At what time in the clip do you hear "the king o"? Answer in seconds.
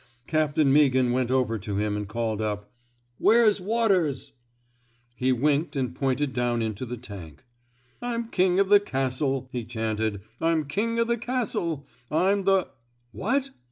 8.23-8.63, 10.61-11.03